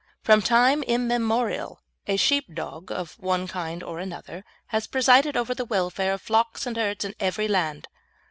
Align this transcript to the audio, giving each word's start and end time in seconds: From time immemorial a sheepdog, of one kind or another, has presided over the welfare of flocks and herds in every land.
From 0.23 0.41
time 0.41 0.81
immemorial 0.81 1.79
a 2.07 2.17
sheepdog, 2.17 2.91
of 2.91 3.19
one 3.19 3.47
kind 3.47 3.83
or 3.83 3.99
another, 3.99 4.43
has 4.69 4.87
presided 4.87 5.37
over 5.37 5.53
the 5.53 5.63
welfare 5.63 6.13
of 6.13 6.23
flocks 6.23 6.65
and 6.65 6.75
herds 6.75 7.05
in 7.05 7.13
every 7.19 7.47
land. 7.47 7.87